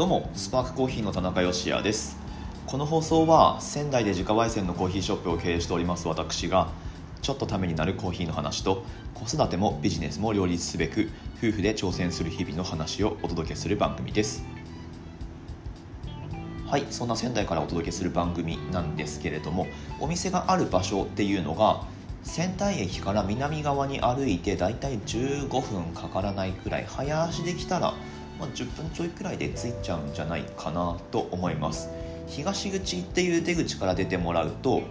[0.00, 2.16] どうもスパークコーヒーの田中芳也です。
[2.66, 6.70] この放送は仙台で自家焙煎のコーヒーショップを経営しております私が
[7.20, 8.82] ちょっとためになるコーヒーの話と
[9.12, 14.42] 子育てもビジネスも両立すべく夫婦で挑戦する日々の話をお届けする番組です。
[16.66, 19.66] はいそんな仙台からお届けする番組なんですけれども
[20.00, 21.84] お店がある場所っていうのが
[22.22, 27.92] 仙台駅から南側に歩いてだいたい15分かからないくらい早足できたら
[28.40, 31.90] まあ、10分ちょいくらいで着いちゃうんじゃないかなと思います
[32.26, 34.82] 東口っていう出口から出てもらうと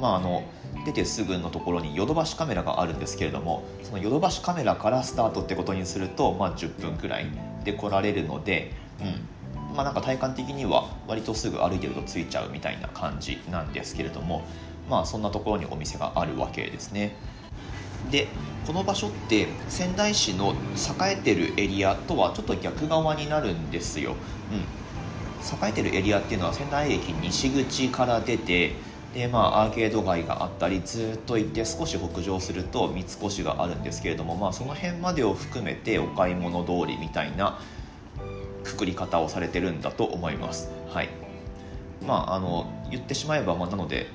[0.00, 0.42] まああの
[0.84, 7.26] 出てすぐのところにヨドバシカメラがあるんですけれどもそのヨドバシカメラからスタートってことにすると、まあ、10分くらい
[7.64, 14.44] で来られるので、うんまあ、なんか体感的には割とすぐ歩いてると着いちゃうみたいな感じなんですけれども
[14.88, 17.16] まあそんなところにお店があるわけですね。
[18.10, 18.28] で
[18.66, 24.16] この場所って仙台市の栄えてるエリアとはちょっと逆側になるんですよ、
[24.52, 28.76] うん、栄えてるエリアっていうのは仙台駅西口から出て
[29.14, 37.58] でまあアーケード街があったりずっと行って少し北上すると三越があるんですけれどもまあその辺までを含めてお買い物通りみたいな
[38.62, 40.70] くくり方をされてるんだと思います。
[40.88, 41.08] はい。
[42.06, 44.06] まああの言ってしまえばまあなので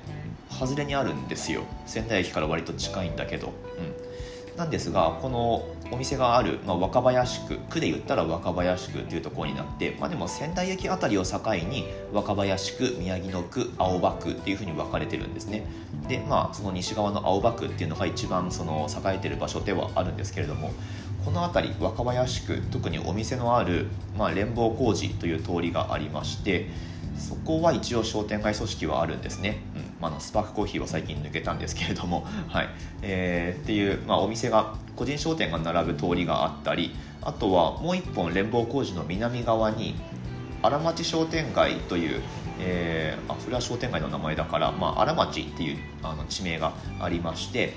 [0.60, 1.64] 外れにあるんですよ。
[1.86, 11.40] 仙台駅から割と近いんだけど、うん、なんですがこのお店がある、まあ、若林区区で言ったら若林区っていうところになって、まあ、でも仙台駅辺りを境
[11.70, 15.66] に若林区宮城野区青葉区っていうふうに分かれてるんですね。
[16.08, 20.72] でまあその西側の青葉区っていうのが一番その栄えてる場所ではあるんですけれども
[21.26, 26.70] この辺り若林区特にお店のある、まあ、連邦工事という通りがありまして
[27.18, 29.82] そこは一応商店街組織はあるんですね、うん。
[30.02, 32.70] まあ、のスパークコーヒーは最近抜けたんですけれども、 はい。
[33.02, 39.96] えー、っていう、まあ、お店が個人商店が並ぶ通りがあったりあとはもう一本連邦工事の南側に
[40.62, 42.22] 荒町商店街という、
[42.60, 47.74] えー、あそれは商店街の名前だから、まあ、荒町っていうあの地名がありまして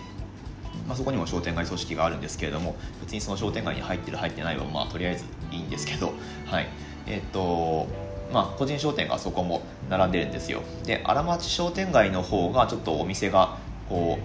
[0.86, 6.12] まあ、そこにも商店街組織があるんですけれども別にその商店街に入ってる入ってないはまあとりあえずいいんですけど。
[6.46, 6.68] はい。
[7.06, 7.88] えっ、と
[8.32, 10.62] まあ、個人商店がそこも並んでるんですよ。
[10.84, 13.58] で荒町商店街の方がちょっとお店が
[13.88, 14.18] こ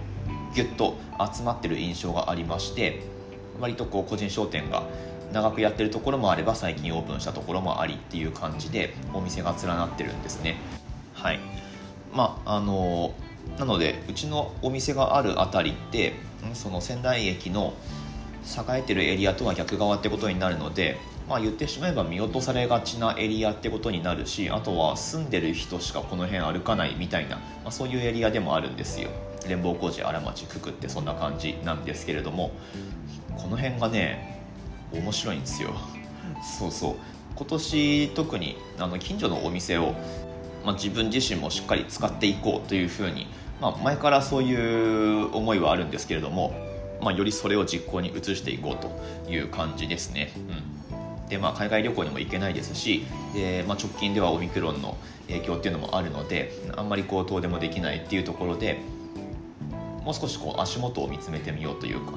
[0.52, 0.96] うギュッと
[1.34, 3.02] 集まってる印象がありまして
[3.60, 4.84] 割とこう個人商店が
[5.32, 10.56] 長くやってるところもあれば最近オープンしたところもありっていう感じでお店が連なってるんですね。
[11.14, 11.40] はい。
[12.12, 13.14] まああの
[13.58, 16.12] なのでうちのお店がある辺りって
[16.52, 17.74] その仙台駅の
[18.44, 20.98] 栄えてるエリアとは逆側ってことになるので
[21.28, 29.08] まあ、言ってしまえば見落とされがちなエリアってことになるしあとは住んでる人しかこの辺歩かないみたいな、まあ、そういうエリアでもあるんですよ。
[29.48, 32.52] 連邦工事荒町くくってそんな感じなんですけれども
[33.36, 34.42] この辺がね
[34.92, 35.70] 面白いんですよ。
[36.58, 36.94] そうそう。
[37.36, 39.92] 今年特にあの近所のお店を、
[40.64, 43.26] まあ、自分自身もしっかり使っていこうというふうに、
[43.60, 46.54] まあ、前からそういう思いはあるんですけれども、
[47.00, 50.32] まあ、よりそれを実行に移していこうという感じですね。
[50.36, 50.73] うん。
[51.28, 54.96] で、まあ、海外旅行にも行けないですし、でまあ、直近ではオミクロンの
[55.28, 58.78] 影響っていうのもあるのであんまりこう遠出もできないっていうところで
[60.04, 62.12] もう少しこう足元を見つめてみようというか、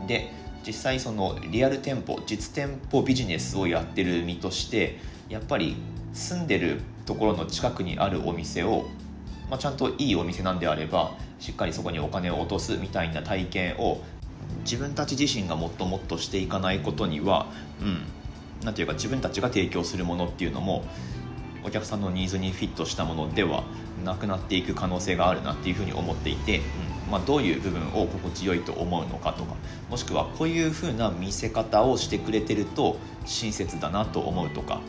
[0.00, 0.32] うん、で
[0.66, 4.98] 実際そのリアル店舗実店舗ビジネスをやってる身として
[5.28, 5.76] やっぱり
[6.12, 8.86] 住んでるところの近くにあるお店を、
[9.48, 14.02] まあ、ちゃんといいお店なんであればしっかりそこにお金を落とすみたいな体験を
[14.64, 17.46] 自分たち自身がもっともっとしていかないことには、
[17.80, 18.02] うん、
[18.64, 20.84] なんていうか自分たちが提供するものっていうのも
[21.64, 23.64] お客さんのニーズにフィットしたものでは
[24.04, 26.58] なくなっていく可能性があるなっていうふうに思っていて、
[27.06, 29.54] うんまあ、どういう部分を心地よいと思うのかとか
[29.88, 34.80] もしくはこういうふうな見せ方をしてくれてると親切だなと思うとか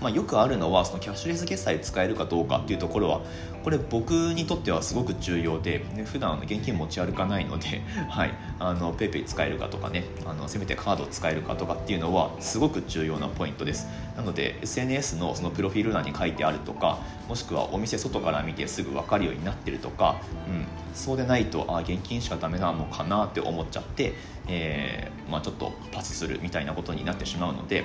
[0.00, 3.22] まあ、よくあるのはそのキャッシュレス決済使えるかどうかっていうところは
[3.62, 13.86] これ僕にとってはすごく重要で、ね、普段現金持ち歩かないので、 はい、あの PayPay 使えるかとかねあのせめてカード使えるかとかっていうのはすごく重要なポイントです。
[14.16, 16.98] なので SNS のそのプロフィール欄に書いてあるとか
[17.28, 24.14] もしくはお店外から見てすぐ分かるようになってるとか、うん、そうでないとあ現金しかダメなのかなって思っちゃって、
[24.48, 27.84] えーまあ、ちょっとパスするみたいなことになってしまうので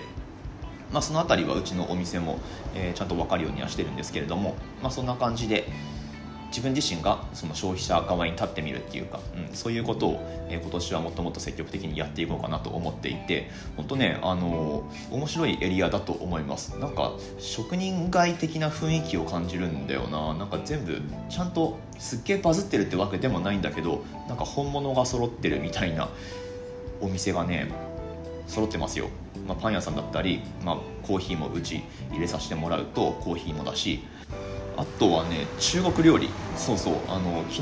[0.96, 2.40] まあ、その辺りはうちのお店も、
[2.74, 5.68] えー、ちゃんと分かるようにはしてるんですけれども、まあ、そんな感じで
[6.48, 16.80] 自分自身がその消費者側に立ってみるっていうか、うん、そういうことを、えー、今年はもっともっと積極的にやっていこうかなと思っていて本当ね、あのー、面白いエリアだと思います。
[16.80, 20.34] なんか職人街的な雰囲気を感じるんだよな。
[20.34, 26.08] なんか全部ちゃんとすっげえバズってるってわけでもないんだけどなんか本物が揃ってるみたいな
[27.02, 27.68] お店がね
[28.48, 29.10] 揃ってますよ、
[29.48, 34.04] まあ、パン屋さんだったり、まあ、コーヒーもうち入れさせてもらうとコーヒーもだし。
[34.78, 36.30] あとはね中国料理。
[36.58, 36.96] そうそう。
[37.08, 37.62] あの昨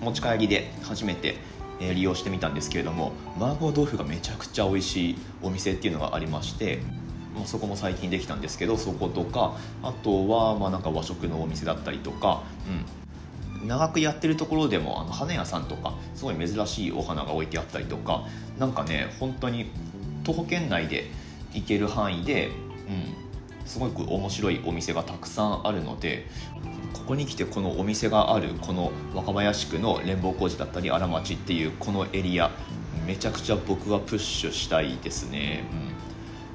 [0.00, 1.36] 持ち帰りで初めて
[1.80, 6.80] え利用してみたんですけれども麻婆豆腐がめちゃくちゃ美味しいお店っていうのがありまして
[7.36, 13.05] まあ、そこも最近できたんですけどそことかあとはまあなんか和食のお店だったりとか、うん、
[13.66, 18.24] 長くやってるところでもあの花屋さんとかすごい珍しいお花が置いてあったりとか
[18.58, 19.70] なんかね本当に
[20.24, 21.10] 徒歩圏内で
[21.52, 26.26] 行ける範囲で、うん、すごく面白いお店がたくさんあるので
[26.92, 32.50] ここに来てこのお店があるこの若林区の連邦工事だったり荒町っていうこのエリア
[33.06, 35.64] めちゃくちゃ僕はプッシュしたいですね。
[35.90, 35.95] うん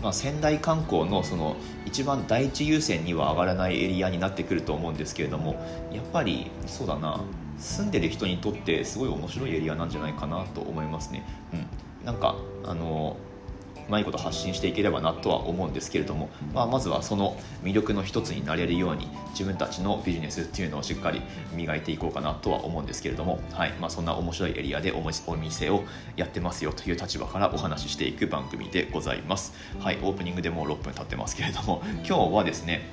[0.01, 1.55] まあ、仙台観光のその
[1.85, 7.21] 一番第一優先には上がらないエリアになってくると思うんですけれどもやっぱりそうだな
[7.57, 11.23] 住んでる人にとってすごい面白いエリアなんじゃないかなと思いますね。
[11.53, 13.17] うん、なんかあの
[13.91, 21.21] まいこと発信していければなとは思うんですけれども、まあ、まずはその魅力の一つになれるように自分たちのビジネスっていうのをしっかり
[21.53, 25.83] 磨いていこうかなとは思うんですけれども、はいまあ、そんな面白いエリアでお店を
[26.15, 29.53] やってますよという立場からお話ししていく番組でございます。
[29.79, 32.89] はい、オープニングでもう6分経ってますけれども 今日はですね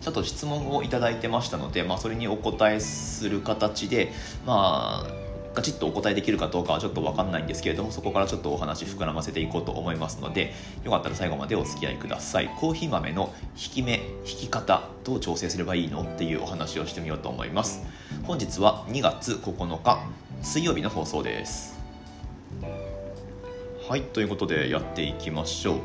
[0.00, 4.12] ちょっと質問をいただいてましたので、まあ、それにお答えする形で、
[4.46, 5.27] まあ、
[5.58, 12.48] ガチッとお答えできるかどうかはちょっと分かんないんですけれどもそこからちょっとお話膨らませていこうと思いますのでよかったら最後までお付き合いください。
[12.60, 13.94] コーヒー豆の引き目
[14.24, 17.84] 引き方どう調整すればいいのっていうお話をしてみようと思います。
[18.22, 19.98] 本日は2月9日
[20.42, 21.76] 水曜日の放送です。
[23.88, 25.80] はいということでやっていきましょう。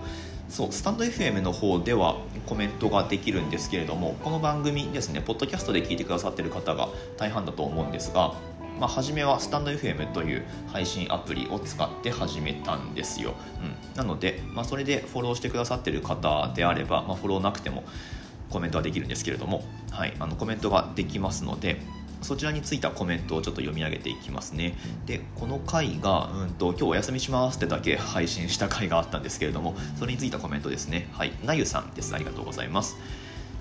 [0.49, 8.35] そうスタンド FM の方ではコメントができるんですけれどもこの番組ですねポッドキャストで聞いてくださってる方が大半だと思うんですが
[8.79, 17.83] まあ、初めはスタンド FM という配信アプリを使って始めたんですよ、うん、なので、まあ、それでフォローしてくださってる方であれば、まあ、フォローなくても
[18.49, 21.79] コメントはできるんですけれども、はい、あのコメントができますので
[22.23, 24.75] そちらについたコメントをちょっと読み上げていきますね。
[25.05, 31.09] で、この回が、うんと、今日お休みしますってだけ配信した回があったんですけれども、それについたコメントですね。
[31.11, 32.15] はい、なゆさんです。
[32.15, 32.95] ありがとうございます。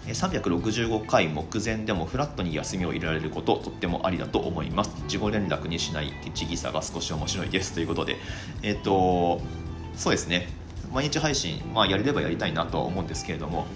[0.07, 4.91] 365回目前でもフラットに休みを入れられることとってもありだと思います。
[5.07, 8.17] 事後連絡にしない律儀さが少し面白いですということで。
[8.63, 9.41] えっ、と
[9.95, 10.49] そうですね。
[10.93, 13.67] 毎日配信、まあ、やれればやりたいなとは思うんですけれども。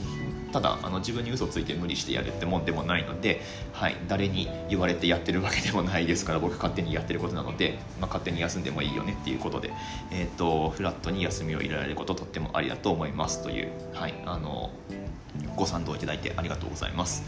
[0.53, 3.43] ただあの自分に嘘ついて無理してやるってもんでもないので、
[3.73, 9.71] はい、誰に言われてやってるわけでもないですから僕勝手にやってることなので、まあ、勝手に休んでもいいよねっていうことで、
[10.11, 14.71] えーと、フラットに休みを入れられることとってもありだと思いますという、はい、あの
[15.57, 17.25] ご賛同いただいてありがとうございます。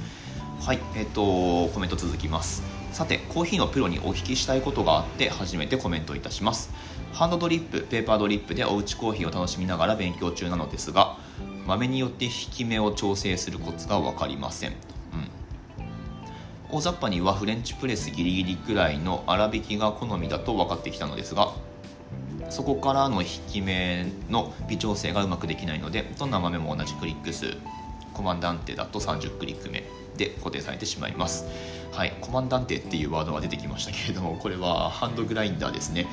[0.60, 2.62] はいえっ、ー、とコメント続きます。
[2.92, 6.70] さてコーヒーのプロにお聞きしたいことがあって初めてコメントいたします。
[7.12, 11.16] ハンドドリップペーパードリップでおうちコーヒーを楽しみながら勉強中なのですが
[11.66, 14.76] 豆によって引き目を調整するコツが分かりません、うん、
[16.70, 21.52] 大雑把にはフレンチプレスギリギリくらいの粗挽きが好みだと分かってきたのですが
[22.50, 27.56] そこからの引き目の微調整がうまくできないのでどんな豆も同じクリック数。
[28.18, 29.84] コマンダンテだと30クリック目
[30.16, 31.46] で固定されてしまいます。
[31.92, 36.08] はい、コマンダンテっていうワードが出てきましたけれども、これはハンドグラインダーですね。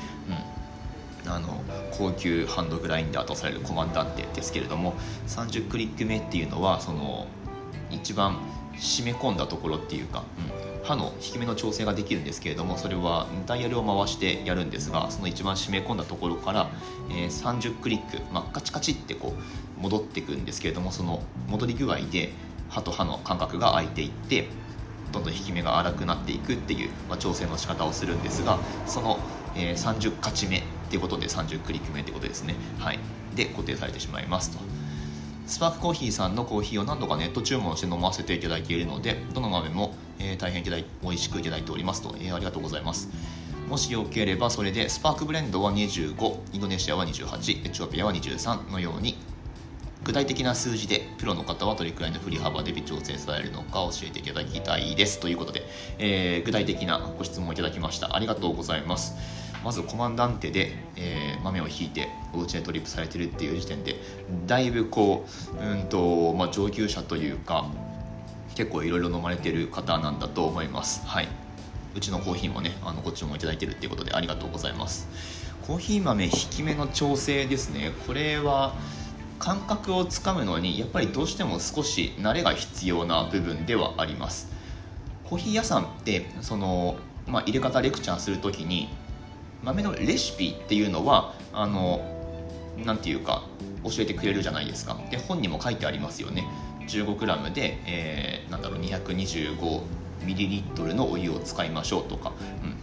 [1.26, 1.64] うん、あの
[1.98, 4.94] 高級ハンドグラインダーとされるコマンダンテですけれども
[5.28, 7.26] 30クリック目っていうのはその
[7.90, 8.38] 一番
[8.78, 10.24] 締め込んだところっていうか、
[10.78, 16.70] うん、刃の引き目の調整ができるんですけれどもそれはダイヤルを回してやるんですがその一番締め込んだところから、
[17.10, 22.32] えー、30クリック、まあ、カチカチってこう戻っていくんですけれどもその戻り具合で
[22.70, 24.48] 刃と刃の間隔が空いていって
[25.12, 29.20] どんどん引き目が荒くなっていくっていう、まあ、調整の仕方をするんですがその、
[29.56, 32.56] えー、30勝ち目っていうことで30クリック目ってことですね。
[32.80, 33.00] はい。
[33.36, 34.60] で固定されてしまいますと。
[35.46, 43.10] スパークコーヒーさんのコーヒーを何度かネット注文して飲ませていただいているのでどの豆も、えー、大変いただい美味しくいただいておりますと、えー、ありがとうございます。
[43.70, 49.16] もしよければそれでスパークブレンドは25インドネシアは28エチオピアは23のように
[50.06, 55.20] 具体的な数字でプロの方はどれくらいの振り幅で微調整されるのか教えていただきたいです。
[55.20, 55.64] ということで、
[55.98, 58.16] えー、具体的なご質問をいただきました。
[58.16, 59.16] ありがとうございます。
[59.64, 63.96] まずコマンダンテで、えー、豆をひいてお家でトリップされてるっていう時点で
[64.46, 65.26] だいぶこ
[65.60, 67.66] ううんと、まあ、上級者というか
[68.54, 71.04] 結構いろいろ飲まれてる方なんだと思います。
[71.08, 71.28] はい。
[71.96, 75.08] うちのコーヒーもねあのご注文いただいてるっていうことでありがとうございます。
[75.66, 77.92] コーヒー豆引き目の調整ですね。
[78.06, 78.76] これは
[79.40, 84.52] 感覚をつかむのにやっぱりどうしても少し慣れが必要な部分ではあります。
[85.26, 88.90] コーヒー屋さんってその、まあ、入れ方レクチャーする時に
[89.64, 92.02] 豆のレシピっていうのはあの
[92.86, 93.44] 何て言うか
[93.84, 94.98] 教えてくれるじゃないですか。
[95.10, 96.46] で本にも書いてありますよね。
[96.88, 99.82] 15g で、えー、なんだろう225
[100.24, 102.32] ミリリットルのお湯を使いましょうとか、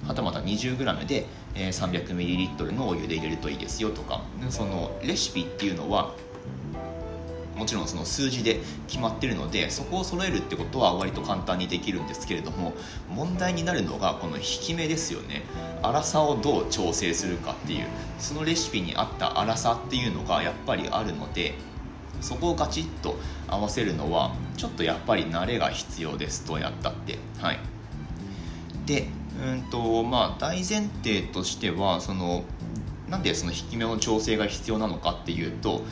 [0.03, 4.23] うん、はたまた 20g で、えー、300ミリリットルのお湯で入れるといいですよとか。
[4.51, 6.15] そのレシピっていうのは
[7.63, 12.73] もちろんその数字で決まってるのでそこを揃えるってことは割と簡単にできるんですけれども
[13.09, 15.45] 問題になるのがこの引き目ですよね。
[15.81, 17.87] 粗さをどう調整するかっていう
[18.19, 21.55] そのレシピに合った粗さっていうのがやっぱりあるので
[22.21, 23.15] そこをガチッと
[23.47, 27.19] 合わせるのはちょっとやっぱり慣れが必要ですとやったって。
[27.39, 27.61] はい。
[28.87, 29.07] で
[29.41, 32.43] うんとまあ大前提としてはその
[33.09, 35.83] なんでその引き目の調整が必要なのかっていうと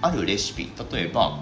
[0.00, 1.40] あるレシピ例えば、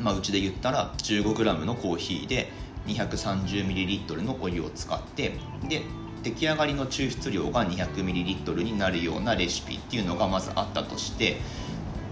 [0.00, 2.50] まあ、うちで言ったら 15g のコーヒーで
[2.86, 5.32] 230ml のお湯を使って
[5.68, 5.82] で
[6.22, 11.36] 出来上がりの抽出量が 200ml になるようなレシピっていうのがまずあったとして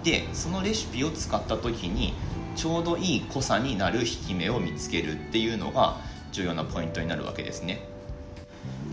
[0.05, 2.15] でそのレシピを使った時に
[2.55, 5.97] ちょうどいい濃さになる引き目を見つけるっていうのが
[6.33, 7.81] 重要なポイントになるわけですね。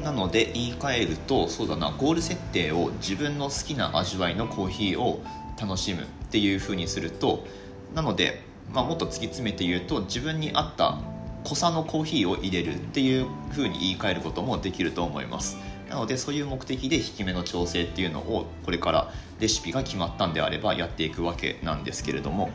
[0.01, 5.21] なので言い換えるとそうだなゴール設定を自分の好きな味わいのコーヒーを
[5.59, 7.45] 楽しむっていう風にすると
[7.93, 8.41] なので、
[8.73, 10.99] まあ、もっと突き詰めて言うと自分に合った
[11.43, 15.57] 濃さのコーヒーを入れるっていう風に言い換えることもできると思います。
[15.89, 22.49] なのでそういう目的で引き目の調整っていうのをこれからレシピが決まったんであればやっていくわけなんですけれども。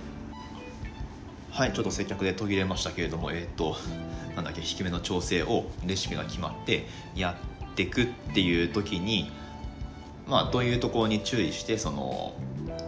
[1.50, 3.76] はいちょっと接客で途切れましたけれどもえっ、ー、と
[4.37, 6.87] なんだっけ引き目の調整をレシピが決まって
[7.17, 7.37] や
[7.73, 9.28] っていくっていう時に
[10.28, 12.35] まあどういうところに注意してその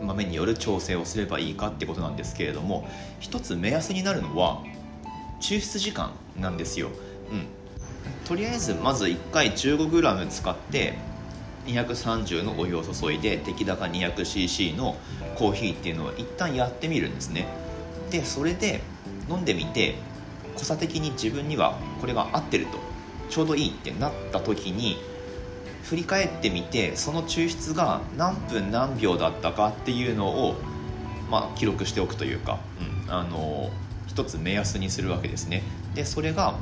[0.01, 2.89] 豆による調整をすればいいかってことなんですけれども
[3.19, 4.63] 一つ目安になるのは
[5.41, 6.89] 抽出時間なんですよ、
[7.31, 7.47] うん、
[8.27, 10.95] とりあえずまず1回 15g 使って
[11.67, 14.97] 230のお湯を注いで出来高 200cc の
[15.37, 17.47] コーヒーっていうのを一旦やってみるんですね。
[18.11, 18.81] でそれで
[19.29, 19.95] 飲んでみて
[20.57, 22.79] 濃さ的に自分にはこれが合ってると
[23.29, 24.97] ちょうどいいってなった時に
[25.83, 30.55] 振り返ってみてその抽出が何分何秒だったかっていうのを、
[31.31, 32.59] まあ、記録しておくというか、
[33.07, 33.71] うん、あの
[34.07, 35.63] 一つ目安にするわけですね。
[35.95, 36.57] でそれが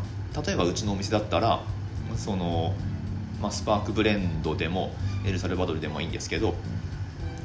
[0.46, 1.60] 例えばうちのお店だったら
[2.16, 2.74] その、
[3.40, 4.94] まあ、スパークブレンドでも
[5.26, 6.54] エルサルバドルでもいいんですけど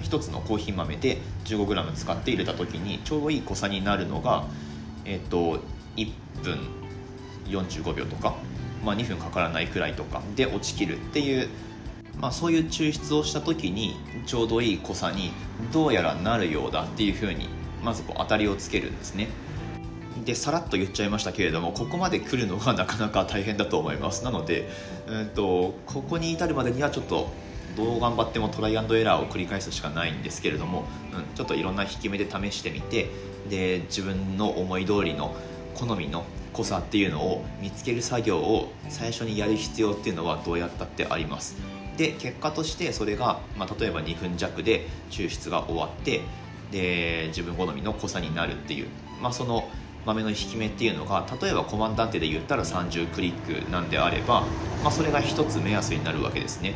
[0.03, 4.45] 1つのコーヒー豆で 15g 使って入れた時にちょうどいい濃さになるのが、
[5.05, 5.59] えっと、
[5.95, 6.11] 1
[6.43, 6.59] 分
[7.45, 8.35] 45秒とか。
[8.83, 11.47] まあ、2分かからないくらいとかで落ちきるっていう、
[12.19, 15.31] まあ、そういう抽出をした時にちょうどいい濃さに
[15.71, 17.47] どうやらなるようだっていうふうに
[17.83, 19.27] まずこう当たりをつけるんですね。
[20.25, 24.23] でさらっと言っちゃいましたけれどもここまで来るのがなかなか大変だと思います。
[24.23, 24.69] なので、
[25.07, 27.33] うんと、ここに至るまでにはちょっと
[27.75, 33.09] どう頑張ってもトライアンドエラーを繰り返すしかないんですけれども、うん、ちょっといろんな引き目で試してみて
[33.49, 35.35] で自分の思い通りの
[35.75, 41.55] 好みの濃さっていうのを見つける作業を最初にやる必要っていうのはどうやったってあります。
[41.97, 46.21] で結果としてそれが、まあ、例えば2分弱で抽出が終わって
[46.71, 48.87] で自分好みの濃さになるっていう、
[49.21, 49.69] まあ、その
[50.05, 54.41] 豆の引き目っていうのが例えばコマンダンテで言ったら30クリックなんであれば、
[54.83, 56.73] まあ、それが一つ目安になるわけですね。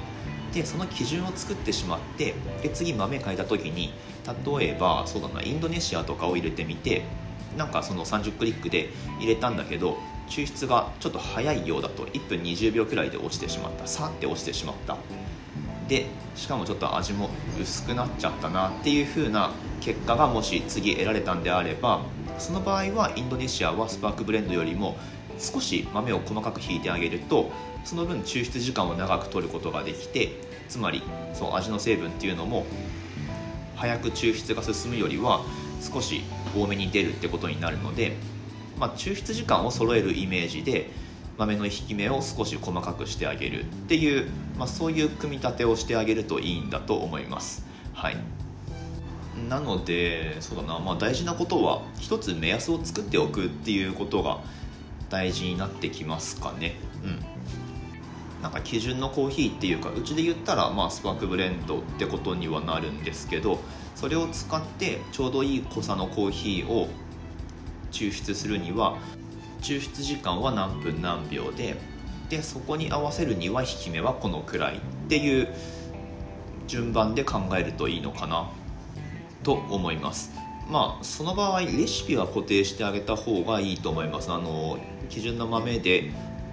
[0.54, 3.94] でその基準を作ってしまってで次豆変えた時に
[4.48, 7.04] 例えばそうだなインドネシアとかを入れてみて
[7.58, 9.98] なんかその30クリックで入れたんだけど
[10.30, 13.88] 抽出がちょっと早いようだと1分20秒くらいで落ちてしまった。
[13.88, 14.98] さって落ちてしまった。
[15.88, 22.02] でしかもちょっと味も薄くなっちゃったなっていう風な結果がもし次得られたんであれば
[22.38, 24.98] その場合はインドネシアはスパークブレンドよりも
[25.40, 27.52] 少し豆を細かくひいてあげると
[27.84, 32.66] その分抽出時間を長く取ることができてつまりその味の成分っていうのも
[33.76, 35.46] 早く抽出が進むよりは
[35.82, 36.22] 少し
[36.56, 38.16] 多めに出るってことになるので、
[38.80, 40.90] まあ、抽出時間を揃えるイメージで
[41.38, 47.66] 豆の引き目を少し細かくしてあげるっていう、まあ、そういう組み立てをしてあげるといいんだと思います。
[47.94, 48.18] はい
[49.50, 54.40] なのでそうだな、まあ、大事なことは一つ目安を作っておくっていうことが
[55.10, 56.76] 大事になってきますかね。
[57.04, 57.48] うん
[58.42, 63.60] なんか基準のコーヒーっていうかうちで言ったらまあスパークブレンドってことにはなるんですけど
[64.00, 66.88] それを使ってちょうどいい濃さのコーヒーを
[67.92, 69.00] 抽出するには
[69.62, 71.76] 抽出時間は何分何秒で
[72.30, 75.48] でそこに合わせるには引き目はこのくらいっていう
[76.68, 78.52] 順番で考えるといいのかな
[79.42, 80.32] と思います。
[80.70, 84.32] まあその場合レシピは固定してあげた方がいいと思います。
[84.32, 84.78] あの
[85.10, 86.12] 基準の豆で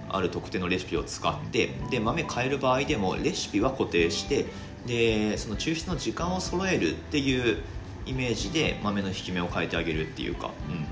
[0.09, 4.45] ある特定のレシピを使ってで豆変える場合でもレシピは固定して
[4.85, 7.57] でその抽出の時間を揃えるっていう
[8.05, 10.85] イメージで豆の引き目を変えてあげるっていうか、うん、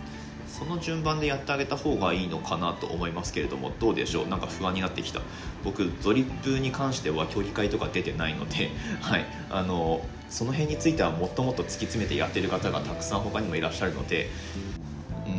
[0.47, 4.27] その順番でやってあげた方がいいのかなと思いますけれどもどうでしょう？
[4.27, 5.21] なんか不安になってきた。
[5.63, 8.71] 僕ドリップに関しては競技会とか出てないので、
[9.01, 14.29] はい、あのその辺についてはもっともっと突き詰めてやってる方がたくさん他にもいらっしゃるので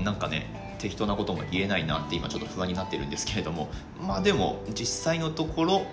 [0.05, 3.69] なんかね適当なことも言えないなって今ちょっと不安になってるんですけれども
[4.01, 5.87] まあでも実際のところ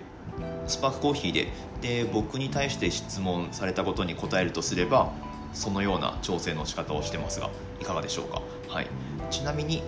[0.67, 1.47] スパークコーヒーで。
[1.81, 5.11] で僕に対して質問されたことに答えるとすれば
[5.51, 7.49] そのような調整の仕方をしてますが
[7.81, 8.87] いかがでしょうか、はい、
[9.29, 9.83] ちなみに、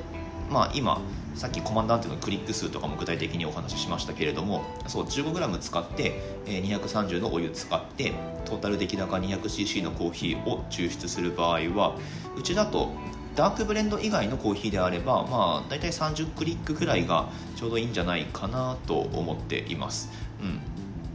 [0.50, 1.02] まあ、今
[1.36, 8.14] さっきコマンダンテのクリック数とかも具体的にお話ししましたけれどもそう 15g 使って、230のお湯使って
[8.46, 11.98] トータル出来高 200cc のコーヒーを抽出する場合は
[12.38, 12.92] うちだと
[13.36, 20.12] ダークブレンド以外のコーヒーであれば、まあ、大体30クリックくらいがちょうどいいんじゃないかなと思っています。
[20.44, 20.74] うん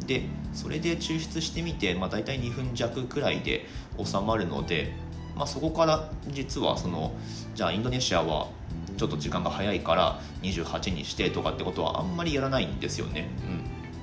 [0.09, 0.23] で
[0.55, 3.67] それで抽出してみて、まあ、大体2分弱くらいで
[4.03, 4.93] 収まるので、
[5.37, 7.13] まあ、そこから実はその
[7.55, 8.49] じゃあインドネシアは
[8.97, 13.29] ちょっと時間が早いから28にしてとかってことはあんまりやらないんですよね。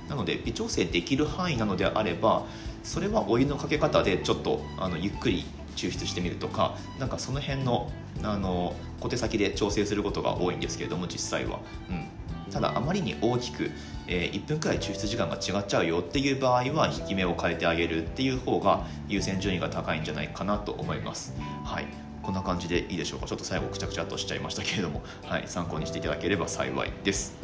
[0.03, 2.45] うん、なので微調整できる範囲なのであれば
[2.83, 5.43] それはお湯のかけ方でちょっとあのゆっくり
[5.75, 7.91] 抽出してみるとかなんかその辺の
[8.23, 11.59] あの小手先で調整することが多いんですけれども実際は。
[11.89, 12.14] うん
[12.51, 13.71] ただあまりに大きく、
[14.07, 21.33] えー、1分くらい抽出時間が違っちゃうよっていう場合は引き目を変えてあげるっていう方が優先順位が高いんじゃないかなと思います。
[21.63, 21.87] はい。
[22.21, 23.27] こんな感じでいいでしょうか？
[23.27, 27.35] ちょっと最後くちゃくちゃとしちゃいましたけれども、はい、参考にしていただければ幸いです。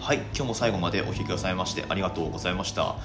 [0.00, 0.18] はい。
[0.18, 2.96] 今日も最後までお聴きくださいましてありがとうございました。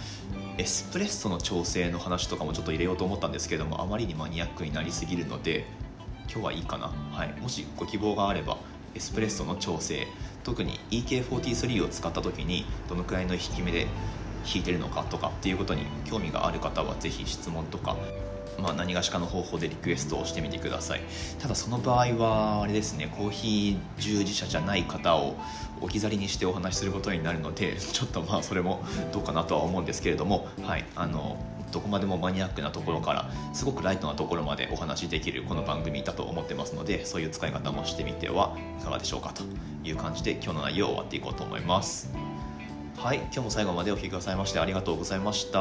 [0.60, 5.67] エスプレッソの調整の話とかもちょっと入れようと思ったんですけれどもあまりにマニアックになりすぎるので
[6.24, 8.58] 今日はいいかな、はい、もしご希望があれば
[8.98, 10.08] エスプレッソの調整
[10.44, 13.88] 特に EK43 を使った時にどのくらいの引き目で
[14.44, 17.96] 引いてるのかとかっていうことに興味がある方は是非質問とか
[18.60, 21.01] まあ、何がしかの方法でリクエストをしてみてください。
[21.38, 25.38] ただその場合はあれですねコーヒー従事者じゃない方を
[25.79, 28.83] 置き去りにしてお話しすることになるのでちょっとまあそれも
[29.14, 31.38] どうかなとは思うんですけれどもはいあの
[31.72, 39.44] どこまでもマニアックなところからすごくライトなところまでお話しできるこの番組だと思ってますのでそういう使い方もしてみてはいかがでしょうかと
[39.84, 42.12] いう感じで今日の内容を終わっていこうと思います。
[42.98, 45.60] はい、今日も最後までお聴きくださいましてありがとうございました。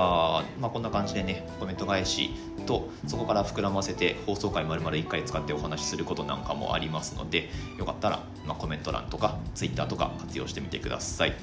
[0.59, 2.31] まあ、こんな感じでね、コメント返し
[2.65, 11.35] と、そこから膨らませて放送回まるまる1回使ってお話しすることなんかもありますので、よかったら、まあ、コメント欄とか Twitter とか活用してみてください。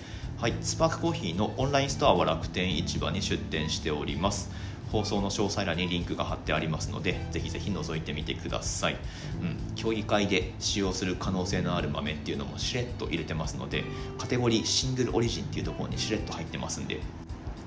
[0.44, 4.52] はい、スパークコーヒーのオンラインストアは楽天市場に出店しております。
[4.92, 8.98] 放送の詳細欄にリンクが貼ってありますのでぜひぜひ覗いてみてください、
[9.42, 13.86] うん、競技会で使用する可能性のある豆っていうのもしれっと入れてますので
[14.20, 17.00] カテゴリーシングルオリジンっていうところにしれっと入ってますんで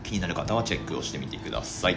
[0.04, 1.96] 気になる方はチェックをしてみてください。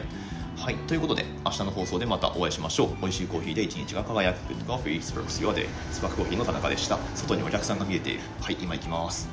[0.56, 2.90] はい、ということで明日の放送でまたお会いしましょう。
[3.02, 4.54] 美味しいコーヒーで一日が輝く。
[4.54, 6.98] Good Coffee Sparks Your Day スパークコーヒーの田中でした。
[7.14, 8.22] 外にお客さんが見えている。
[8.42, 9.30] はい今行きます。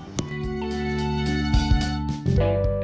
[2.37, 2.76] Thank you.